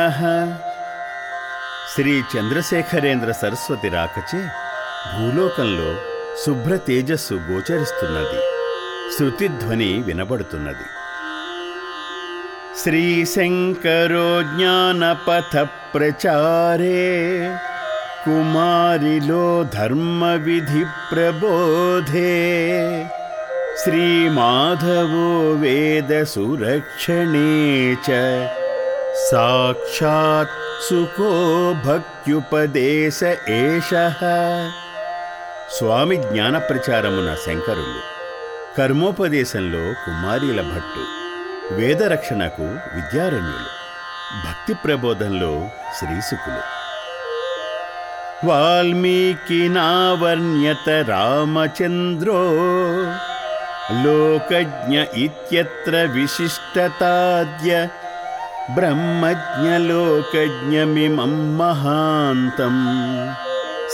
శ్రీ 1.94 2.20
చంద్రశేఖరేంద్ర 2.20 3.32
సరస్వతి 3.32 3.88
రాకచే 3.88 4.44
భూలోకంలో 5.14 5.96
శుభ్ర 6.46 6.76
తేజస్సు 6.76 7.34
గోచరిస్తున్నది. 7.34 8.40
శృతిధ్వని 9.18 10.02
వినబడుతున్నది. 10.06 10.88
శ్రీశంకరో 12.82 14.42
జ్ఞానపథ 14.42 15.68
ప్రచారే. 15.94 17.38
కుమారిలో 18.24 19.66
ధర్మ 19.74 20.24
విధి 20.24 20.84
ప్రబోధే. 21.12 22.40
శ్రీమాధవో 23.84 25.52
వేద 25.52 26.22
సురక్షణే 26.22 27.92
చ 27.92 28.10
సాక్షాత్ 29.30 30.50
సుఖో 30.90 31.32
భక్త్యుపదేశ 31.86 33.24
స్వామి 35.78 36.16
జ్ఞాన 36.16 36.58
ప్రచారమున 36.58 37.36
శంకరులు 37.46 38.00
కర్మోపదేశంలో 38.78 39.78
కుమారీల 39.78 40.60
భట్టు 40.60 41.20
వేదరక్షణకు 41.74 42.62
విద్యారణ్యులు 42.62 43.80
భక్తి 44.46 44.74
ప్రబోధంలో 44.74 45.68
శ్రీసుకులు. 45.98 46.62
వాల్మీకినావర్ణ్యత 48.46 50.88
రామచంద్రో 51.10 52.40
లోకజ్ఞ 53.92 55.16
ఇత్యత్ర 55.16 55.96
విశిష్టతాద్య 55.96 57.88
బ్రహ్మజ్ఞలోకజ్ఞమిమం 58.74 61.58
మహాంతం 61.58 62.76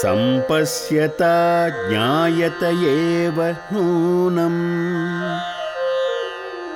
సంపశ్యత 0.03 1.23
జ్ఞాయత 1.89 2.63
నూనం 3.73 4.57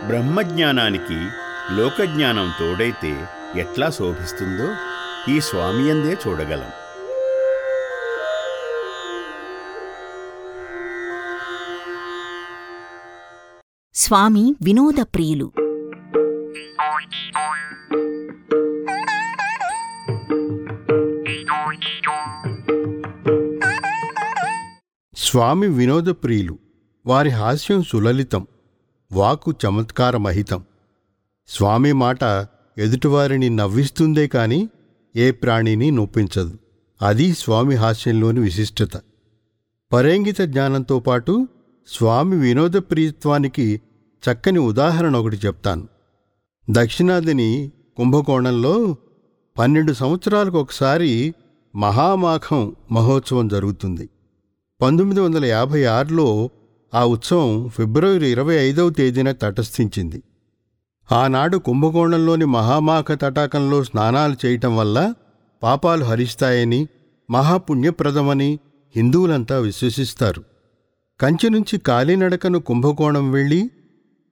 బ్రహ్మజ్ఞానానికి 0.07 1.19
లోకజ్ఞానం 1.73 2.55
తోడైతే 2.61 3.29
ఎట్లా 3.57 3.91
శోభిస్తుందో 3.91 4.69
ఈ 5.29 5.41
స్వామియందే 5.41 6.17
చూడగలం. 6.29 6.80
స్వామి 14.01 14.55
వినోదప్రియులు 14.63 15.53
స్వామి 25.15 25.69
వినోదప్రియులు 25.69 26.59
వారి 27.07 27.29
హాస్యం 27.29 27.83
సులలితం 27.83 28.47
వాకు 29.13 29.55
చమత్కారమహితం 29.67 30.65
స్వామి 31.49 31.93
మాట 31.93 32.25
ఎదుటివారిని 32.79 33.51
నవ్విస్తుందే 33.51 34.27
కాని 34.27 34.69
ఏ 35.17 35.31
ప్రాణిని 35.31 35.91
నొప్పించదు. 35.91 36.59
అది 37.03 37.35
స్వామి 37.35 37.75
హాస్యంలోని 37.75 38.41
విశిష్టత. 38.41 39.03
పరేంగిత 39.93 40.41
జ్ఞానంతో 40.41 41.01
పాటు 41.01 41.49
స్వామి 41.89 42.37
వినోద 42.37 42.73
ప్రియత్వానికి 42.73 43.81
చక్కని 44.21 44.59
ఉదాహరణ 44.59 45.17
ఒకటి 45.17 45.37
చెప్తాను. 45.37 45.89
దక్షిణాదిని 46.71 47.71
కుంభకోణంలో 47.97 48.97
పన్నెండు 49.59 49.93
సంవత్సరాలకు 49.93 50.59
ఒకసారి 50.59 51.35
మహామాఘం 51.77 52.77
మహోత్సవం 52.93 53.49
జరుగుతుంది. 53.49 54.11
పంతొమ్మిది 54.83 55.21
వందల 55.21 55.45
యాభై 55.45 55.85
ఆరులో 55.85 56.51
ఆ 56.95 57.05
ఉత్సవం 57.05 57.69
ఫిబ్రవరి 57.69 58.29
ఇరవై 58.29 58.55
ఐదవ 58.55 58.91
తేదీన 58.91 59.33
తటస్థించింది. 59.33 60.23
ఆనాడు 61.13 61.59
కుంభకోణంలోని 61.59 62.45
మహామాఘ 62.45 63.05
తటాకంలో 63.11 63.85
స్నానాలు 63.85 64.47
చేయటం 64.47 64.77
వల్ల 64.77 65.15
పాపాలు 65.63 66.05
హరిస్తాయని 66.05 66.89
మహాపుణ్యప్రదమని 67.31 68.59
హిందువులంతా 68.97 69.59
విశ్వసిస్తారు. 69.59 70.45
కంచి 71.21 71.51
నుంచి 71.51 71.79
కాలినడకను 71.79 72.59
కుంభకోణం 72.59 73.31
వెళ్ళి 73.31 73.71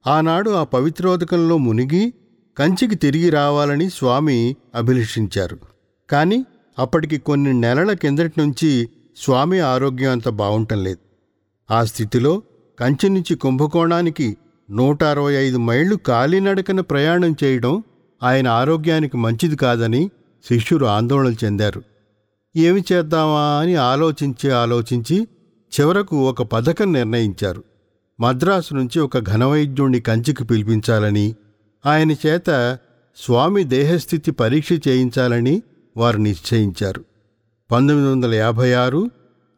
ఆనాడు 0.07 0.49
ఆ 0.49 0.63
పవిత్రోదకంలో 0.63 1.57
మునిగి 1.57 2.13
కంచికి 2.57 2.95
తిరిగి 2.95 3.29
రావాలని 3.29 3.89
స్వామి 3.89 4.55
అభిలషించారు. 4.75 5.57
కాని 6.09 6.45
అప్పటికి 6.79 7.17
కొన్ని 7.17 7.53
నెలల 7.53 7.93
కిందటి 7.93 8.33
నుంచి 8.37 8.89
స్వామి 9.17 9.59
ఆరోగ్యం 9.59 10.11
అంత 10.11 10.29
బావుంటం 10.29 10.83
లేదు. 10.83 10.97
ఆ 11.73 11.83
స్థితిలో 11.83 12.41
కంచి 12.79 13.09
నుంచి 13.09 13.35
కుంభకోణానికి 13.35 14.37
నూట 14.71 15.03
అరవై 15.03 15.33
ఐదు 15.33 15.57
మైళ్ళు 15.57 15.95
కాలినడకన 15.95 16.79
ప్రయాణం 16.79 17.35
చేయడం 17.43 17.83
ఆయన 18.23 18.47
ఆరోగ్యానికి 18.47 19.17
మంచిది 19.17 19.55
కాదని 19.55 20.11
శిష్యులు 20.49 20.85
ఆందోళన 20.85 21.33
చెందారు. 21.43 21.83
ఏమి 22.57 22.83
చేద్దామా 22.91 23.59
అని 23.59 23.75
ఆలోచించి 23.75 24.51
ఆలోచించి 24.51 25.27
చివరకు 25.79 26.29
ఒక 26.29 26.41
పథకం 26.41 26.93
నిర్ణయించారు. 26.93 27.63
మద్రాసు 28.21 28.75
నుంచి 28.75 28.99
ఒక 28.99 29.19
ఘనవైద్యుణ్ణి 29.19 29.99
కంచికి 29.99 30.43
పిలిపించాలని 30.43 31.35
ఆయన 31.85 32.11
చేత 32.11 32.77
స్వామి 33.17 33.63
దేహస్థితి 33.63 34.31
పరీక్ష 34.31 34.71
చేయించాలని 34.87 35.61
వారు 35.97 36.17
నిశ్చయించారు. 36.17 37.05
పంతొమ్మిది 37.71 38.11
వందల 38.11 38.33
యాభై 38.33 38.73
ఆరు 38.73 39.09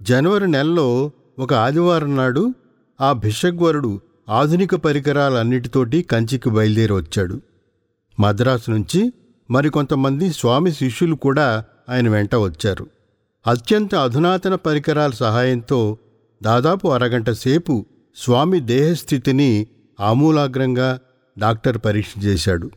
జనవరి 0.02 0.52
నెలలో 0.52 1.12
ఒక 1.39 1.54
ఆదివారం 1.54 2.17
నాడు 2.17 2.54
ఆ 3.02 3.12
భిషగ్వరుడు 3.12 4.02
ఆధునిక 4.30 4.76
పరికరాలన్నిటితోటి 4.76 6.02
కంచికి 6.02 6.50
బయలుదేరి 6.50 6.93
వచ్చాడు. 6.93 7.41
మద్రాసు 8.19 8.71
నుంచి 8.71 9.13
మరికొంతమంది 9.52 10.34
స్వామి 10.34 10.71
శిష్యులు 10.71 11.15
కూడా 11.15 11.65
ఆయన 11.89 12.10
వెంట 12.10 12.36
వచ్చారు. 12.36 12.88
అత్యంత 13.47 13.95
అధునాతన 13.95 14.56
పరికరాల 14.56 15.12
సహాయంతో 15.12 15.97
దాదాపు 16.43 16.88
అరగంట 16.88 17.30
సేపు 17.30 17.86
స్వామి 18.15 18.60
దేహస్థితిని 18.60 19.67
ఆమూలాగ్రంగా 20.00 21.00
డాక్టర్ 21.39 21.78
పరీక్ష 21.86 22.13
చేశాడు. 22.26 22.71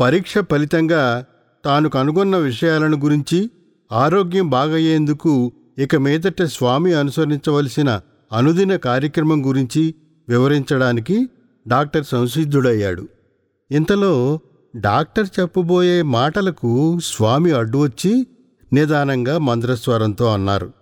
పరీక్ష 0.00 0.34
ఫలితంగా 0.38 1.24
తాను 1.64 1.88
కనుగొన్న 1.88 2.36
విషయాలను 2.36 2.96
గురించి 2.96 3.50
ఆరోగ్యం 3.92 4.50
బాగయ్యేందుకు 4.50 5.52
ఇక 5.78 5.96
మీదట 5.96 6.42
స్వామి 6.42 6.94
అనుసరించవలసిన 6.94 8.00
అనుదిన 8.32 8.76
కార్యక్రమం 8.76 9.46
గురించి 9.46 9.94
వివరించడానికి 10.28 11.28
డాక్టర్ 11.68 12.04
సంసిద్ధుడయ్యాడు. 12.04 13.08
ఇంతలో 13.70 14.40
డాక్టర్ 14.76 15.26
చెప్పబోయే 15.40 16.02
మాటలకు 16.02 16.98
స్వామి 17.04 17.52
అడ్డువచ్చి 17.52 18.26
నిదానంగా 18.72 19.38
మంద్రస్వరంతో 19.38 20.26
అన్నారు. 20.26 20.72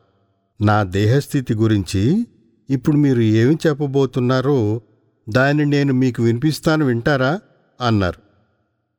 నా 0.60 0.82
దేహస్థితి 0.82 1.54
గురించి 1.54 2.26
ఇప్పుడు 2.70 2.96
మీరు 2.96 3.20
ఏమి 3.20 3.56
చెప్పబోతున్నారో 3.66 4.80
దాన్ని 5.28 5.66
నేను 5.66 5.94
మీకు 5.94 6.22
వినిపిస్తాను 6.22 6.86
వింటారా? 6.86 7.40
అన్నారు. 7.80 8.22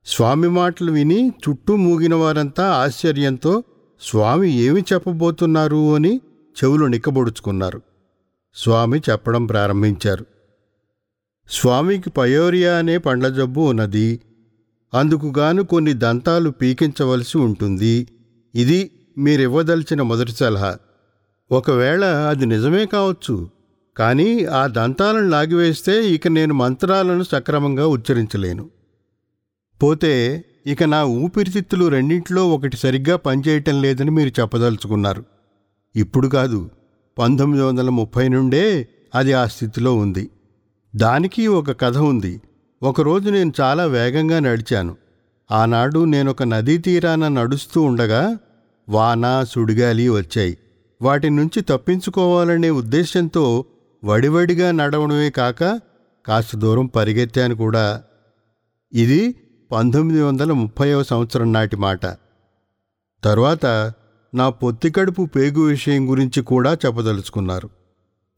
స్వామి 0.05 0.47
మాటలు 0.47 0.91
విని 0.91 1.33
చుట్టూ 1.49 1.75
మూగిన 1.75 2.15
వారంతా 2.15 2.67
ఆశ్చర్యంతో 2.67 3.63
స్వామి 4.01 4.53
ఏమి 4.53 4.83
చెప్పబోతున్నారు? 4.93 5.95
అని 5.95 6.21
చెవులు 6.63 6.85
నిక్కబొడుచుకున్నారు. 6.85 7.81
స్వామి 8.55 9.01
చెప్పడం 9.09 9.45
ప్రారంభించారు. 9.45 10.25
స్వామికి 11.49 12.09
పయోరియా 12.09 12.77
అనే 12.77 12.97
పండ్ల 12.97 13.29
జబ్బు 13.29 13.61
ఉన్నది 13.61 14.21
అందుకుగాను 14.93 15.63
కొన్ని 15.63 15.93
దంతాలు 15.93 16.49
పీకించవలసి 16.49 17.37
ఉంటుంది. 17.37 18.07
ఇది 18.55 18.91
మీరివ్వదలిచిన 19.17 20.01
మొదటి 20.01 20.31
సలహా. 20.31 20.77
ఒకవేళ 21.51 22.05
అది 22.05 22.45
నిజమే 22.45 22.85
కావచ్చు 22.85 23.56
కానీ 23.97 24.45
ఆ 24.45 24.67
దంతాలను 24.67 25.29
లాగివేస్తే 25.29 26.09
ఇక 26.09 26.27
నేను 26.27 26.53
మంత్రాలను 26.53 27.23
సక్రమంగా 27.23 27.87
ఉచ్చరించలేను. 27.87 28.69
పోతే 29.83 30.43
ఇక 30.67 30.83
నా 30.83 31.03
ఊపిరితిత్తులు 31.03 31.87
రెండింటిలో 31.87 32.49
ఒకటి 32.49 32.77
సరిగ్గా 32.77 33.15
పనిచేయటం 33.15 33.81
లేదని 33.81 34.11
మీరు 34.11 34.41
చెప్పదలుచుకున్నారు. 34.41 35.23
ఇప్పుడు 35.95 36.27
కాదు 36.27 36.69
పంతొమ్మిది 37.19 37.63
వందల 37.63 37.89
ముప్పై 37.89 38.27
నుండే 38.27 38.87
అది 39.15 39.33
ఆ 39.33 39.45
స్థితిలో 39.45 39.95
ఉంది. 39.95 40.29
దానికి 40.95 41.47
ఒక 41.47 41.81
కథ 41.81 41.97
ఉంది. 41.97 42.41
ఒకరోజు 42.83 43.29
నేను 43.29 43.53
చాలా 43.61 43.85
వేగంగా 43.85 44.39
నడిచాను. 44.39 44.97
ఆనాడు 45.51 46.05
నేనొక 46.05 46.43
నదీ 46.43 46.77
తీరాన 46.77 47.27
నడుస్తూ 47.27 47.81
ఉండగా 47.81 48.37
వాన 48.89 49.45
సుడిగాలి 49.49 50.09
వచ్చాయి. 50.09 50.57
వాటి 51.01 51.29
నుంచి 51.29 51.61
తప్పించుకోవాలనే 51.61 52.69
ఉద్దేశంతో 52.69 53.65
వడివడిగా 54.03 54.71
నడవడమే 54.71 55.29
కాక 55.29 55.81
కాస్త 56.25 56.57
దూరం 56.57 56.85
పరిగెత్తాను 56.85 57.55
కూడా. 57.55 58.03
ఇది 58.93 59.35
పంతొమ్మిది 59.71 60.21
వందల 60.21 60.51
ముప్పైవ 60.51 61.03
సంవత్సరం 61.03 61.53
నాటి 61.53 61.75
మాట. 61.75 62.05
తరువాత 63.23 63.93
నా 64.35 64.49
పొత్తికడుపు 64.49 65.25
పేగు 65.25 65.61
విషయం 65.61 66.09
గురించి 66.09 66.41
కూడా 66.41 66.73
చెప్పదలుచుకున్నారు. 66.73 67.69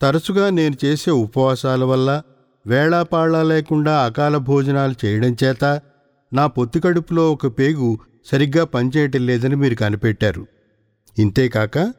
తరచుగా 0.02 0.50
నేను 0.50 0.86
చేసే 0.86 1.12
ఉపవాసాల 1.12 1.84
వల్ల 1.84 2.22
వేళాపాళా 2.68 3.44
లేకుండా 3.44 4.06
అకాల 4.06 4.38
భోజనాలు 4.38 5.06
చేయడం 5.06 5.36
చేత 5.44 5.82
నా 6.34 6.48
పొత్తికడుపులో 6.48 7.32
ఒక 7.32 7.60
పేగు 7.60 7.98
సరిగ్గా 8.26 8.64
పనిచేయటం 8.64 9.26
లేదని 9.26 9.56
మీరు 9.56 9.76
కనిపెట్టారు. 9.76 10.48
ఇంతేకాక 11.18 11.94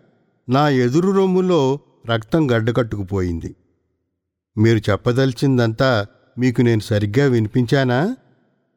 నా 0.48 0.68
ఎదురు 0.68 1.10
రొమ్ములో 1.10 1.78
రక్తం 2.10 2.50
గడ్డకట్టుకుపోయింది. 2.50 3.56
మీరు 4.58 4.90
చెప్పదలిచిందంతా 4.90 6.06
మీకు 6.38 6.62
నేను 6.62 6.80
సరిగ్గా 6.80 7.26
వినిపించానా? 7.26 8.16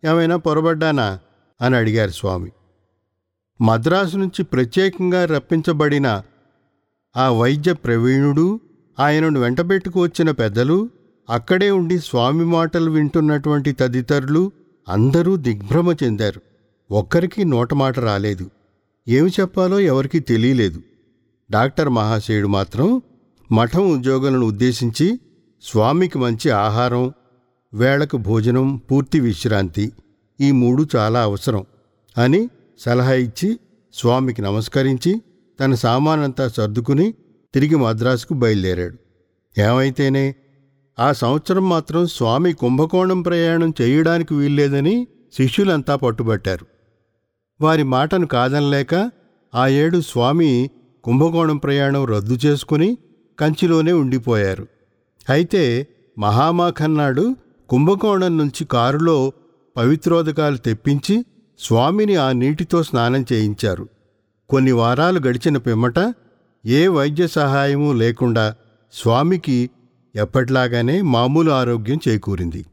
ఏమైనా 0.06 0.36
పొరబడ్డానా? 0.36 1.20
అని 1.62 1.76
అడిగారు 1.76 2.12
స్వామి. 2.12 2.52
మద్రాసు 3.62 4.18
నుంచి 4.18 4.44
ప్రత్యేకంగా 4.44 5.26
రప్పించబడిన 5.26 6.22
ఆ 7.18 7.30
వైద్య 7.30 7.74
ప్రవీణుడు 7.74 8.60
ఆయనను 9.00 9.40
వెంటబెట్టుకు 9.40 10.02
వచ్చిన 10.02 10.32
పెద్దలు 10.32 10.90
అక్కడే 11.30 11.72
ఉండి 11.72 12.00
స్వామి 12.00 12.46
మాటలు 12.46 12.92
వింటున్నటువంటి 12.92 13.72
తదితరులు 13.72 14.52
అందరూ 14.90 15.36
దిగ్భ్రమ 15.36 15.96
చెందారు. 16.04 16.42
ఒక్కరికి 16.92 17.46
నోటమాట 17.46 18.00
రాలేదు. 18.00 18.50
ఏమి 19.08 19.30
చెప్పాలో 19.40 19.80
ఎవరికీ 19.80 20.20
తెలియలేదు. 20.20 20.82
డాక్టర్ 21.52 21.90
మహాశయుడు 21.90 22.48
మాత్రం 22.48 23.02
మఠం 23.54 23.92
ఉద్యోగులను 23.92 24.46
ఉద్దేశించి 24.46 25.20
స్వామికి 25.64 26.18
మంచి 26.20 26.50
ఆహారం 26.50 27.14
వేళకు 27.74 28.18
భోజనం 28.18 28.78
పూర్తి 28.78 29.20
విశ్రాంతి 29.20 29.92
ఈ 30.42 30.52
మూడు 30.52 30.88
చాలా 30.96 31.22
అవసరం 31.22 31.64
అని 32.18 32.50
సలహా 32.80 33.14
ఇచ్చి 33.14 33.60
స్వామికి 33.94 34.42
నమస్కరించి 34.42 35.22
తన 35.60 35.76
సామానంతా 35.76 36.48
సర్దుకుని 36.48 37.14
తిరిగి 37.54 37.76
మద్రాసుకు 37.76 38.34
బయలుదేరాడు. 38.34 38.98
ఏమైతేనే 39.58 40.36
ఆ 41.00 41.12
సంవత్సరం 41.12 41.70
మాత్రం 41.70 42.08
స్వామి 42.08 42.54
కుంభకోణం 42.54 43.22
ప్రయాణం 43.22 43.74
చేయడానికి 43.82 44.34
వీల్లేదని 44.34 45.08
శిష్యులంతా 45.34 45.96
పట్టుబట్టారు. 45.96 46.66
వారి 47.62 47.84
మాటను 47.84 48.28
కాదనలేక 48.28 49.12
ఆ 49.56 49.68
ఏడు 49.68 50.02
స్వామి 50.02 50.70
కుంభకోణం 51.04 51.58
ప్రయాణం 51.58 52.06
రద్దు 52.06 52.38
చేసుకుని 52.46 52.98
కంచిలోనే 53.40 53.92
ఉండిపోయారు. 53.92 54.68
అయితే 55.30 55.88
మహామాఖన్నాడు 56.18 57.36
కుంభకోణం 57.70 58.38
నుంచి 58.38 58.66
కారులో 58.66 59.32
పవిత్రోదకాలు 59.78 60.58
తెప్పించి 60.58 61.26
స్వామిని 61.60 62.16
ఆ 62.16 62.32
నీటితో 62.32 62.84
స్నానం 62.84 63.26
చేయించారు. 63.34 63.90
కొన్ని 64.50 64.72
వారాలు 64.72 65.20
గడిచిన 65.20 65.58
పిమ్మట 65.58 66.14
ఏ 66.66 66.88
వైద్య 66.88 67.28
సహాయమూ 67.28 67.94
లేకుండా 67.94 68.56
స్వామికి 68.94 69.70
ఎప్పట్లాగానే 70.16 71.02
మామూలు 71.02 71.52
ఆరోగ్యం 71.52 72.00
చేకూరింది. 72.08 72.66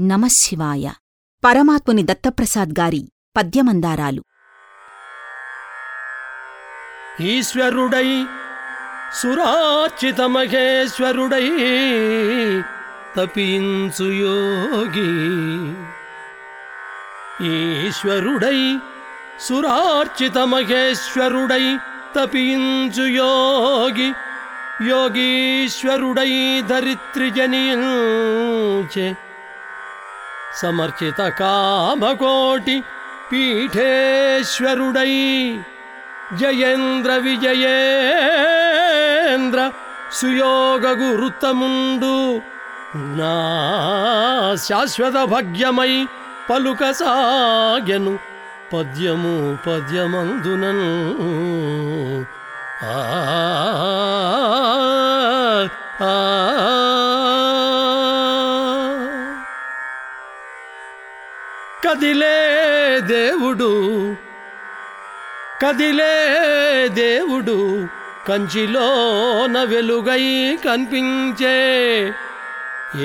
నమశివాయ 0.00 0.90
పరమాత్ముని 1.44 2.02
దత్తప్రసాద్ 2.02 2.74
గారి 2.78 3.12
పద్యమందారాలు. 3.36 4.24
ఈశ్వరుడై 7.20 8.24
సురార్చిత 9.14 10.20
మహేశ్వరుడై 10.20 11.50
తపించు 13.16 14.04
యోగి. 14.04 15.12
ఈశ్వరుడై 17.46 18.78
సురార్చిత 19.40 20.38
మహేశ్వరుడై 20.38 21.78
తపించు 22.16 23.02
యోగి. 23.02 24.12
యోగీశ్వరుడై 24.88 26.62
ధరిత్రి 26.62 27.30
జనించే 27.30 29.16
సమర్చిత 30.56 31.28
కామకోటి 31.28 32.84
పీఠేశ్వరుడై. 33.32 35.58
జయేంద్ర 36.34 37.12
విజయేంద్ర 37.12 39.70
సుయోగ 40.12 40.88
గురుతముండు. 40.88 42.40
నా 42.96 44.54
శాశ్వత 44.54 45.12
భగ్యమై 45.12 46.06
పలుక 46.50 46.90
సాగెను. 46.90 48.18
పద్యము 48.72 49.58
పద్యమందునన్. 49.66 52.24
ఆ 52.84 53.16
ఆ, 56.02 56.06
కదిలే 61.90 62.36
దేవుడు 63.08 63.68
కదిలే 65.62 66.12
దేవుడు 66.98 67.56
కంచిలోన 68.28 69.56
వెలుగై 69.70 70.24
కనిపించే 70.64 71.56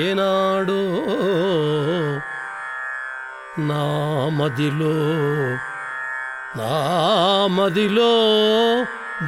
ఏనాడో 0.02 0.78
నా 3.66 3.82
మదిలో 4.38 4.94
నా 6.56 6.72
మదిలో 7.48 8.12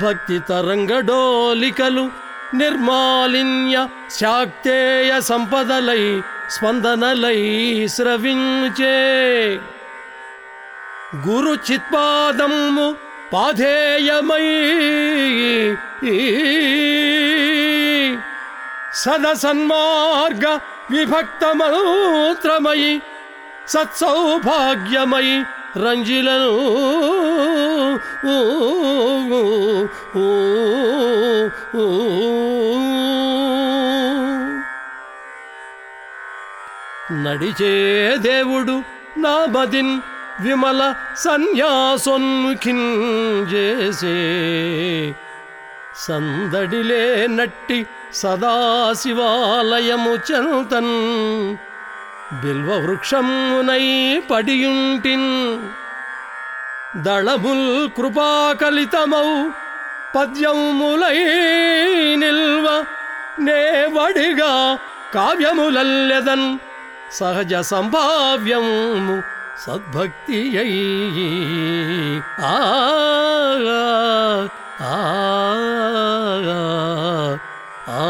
భక్తి 0.02 0.38
తరంగడోలికలు 0.48 2.06
నిర్మాలిన్య 2.54 3.88
శాక్తేయ 4.20 5.20
సంపదలై 5.20 6.22
స్పందనలై 6.50 7.40
స్రవించే. 7.88 8.96
గురు 11.28 11.54
చిత్పాదము 11.54 12.94
పాధేయమై 13.32 14.46
సదసన్మార్గ 18.94 20.58
విభక్త 20.90 21.44
మంత్రమయి 21.44 23.02
సత్సౌభాగ్యమై 23.68 25.44
రంజిలను 25.76 26.54
నడిచే 37.24 38.16
దేవుడు 38.16 38.82
నా 39.18 39.44
బదిన్ 39.44 40.00
విమల 40.40 40.94
సన్యాసొన్ముఖిన్ 41.16 42.88
చేసే 43.52 44.16
సందడిలే 45.96 47.26
నట్టి 47.26 47.86
సదాశివాలయము 48.14 50.10
చెంతన్ 50.10 51.56
బిల్వ 52.42 52.76
వృక్షమునై 52.76 54.20
పడియుంటిన్. 54.30 55.58
దళముల్ 56.98 57.66
కృపాకలితమౌ 57.96 59.28
పద్యములై 60.14 61.18
నిల్వ 62.14 62.66
నేవడిగా 63.40 64.52
కావ్యములల్లెదన్ 65.14 66.48
సహజ 67.12 67.54
సంభావ్యము 67.64 69.16
సద్భక్తి 69.64 70.40
అయి 70.58 70.82
ఆ 72.44 72.54
ఆ, 74.84 74.96
ఆ, 77.92 78.02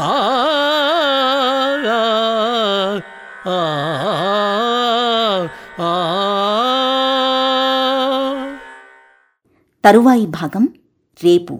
ఆ, 0.00 0.12
ఆ. 3.48 3.58
తరువాయి 9.88 10.26
భాగం 10.26 10.68
రేపు. 11.24 11.58